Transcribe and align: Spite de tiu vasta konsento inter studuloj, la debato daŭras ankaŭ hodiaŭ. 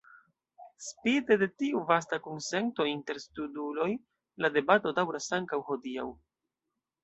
Spite 0.85 1.37
de 1.41 1.47
tiu 1.63 1.81
vasta 1.91 2.19
konsento 2.29 2.87
inter 2.93 3.19
studuloj, 3.27 3.89
la 4.47 4.53
debato 4.59 4.97
daŭras 5.03 5.33
ankaŭ 5.41 5.65
hodiaŭ. 5.73 6.11